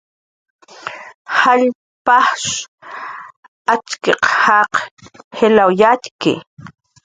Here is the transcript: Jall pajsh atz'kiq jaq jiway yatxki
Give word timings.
Jall 1.39 1.63
pajsh 2.09 2.49
atz'kiq 3.73 4.21
jaq 4.43 4.73
jiway 5.35 5.71
yatxki 5.81 6.33